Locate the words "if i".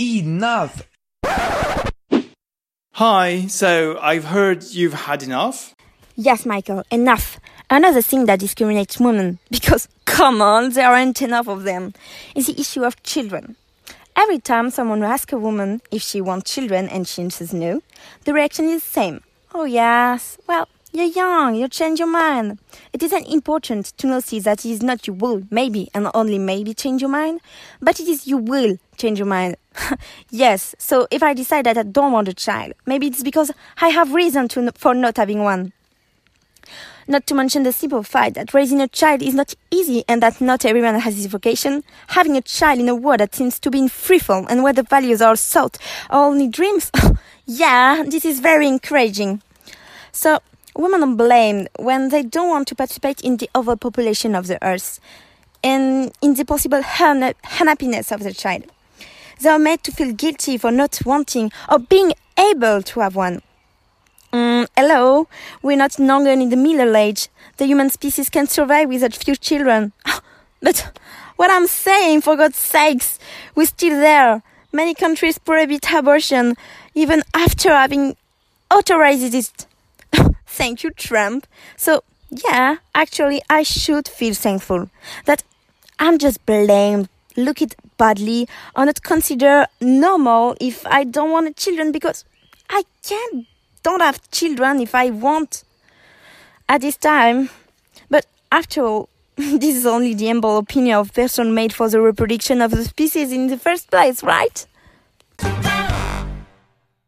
31.10-31.34, 90.60-91.04, 94.80-95.10